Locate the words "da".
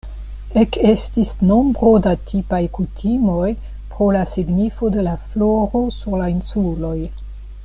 2.07-2.13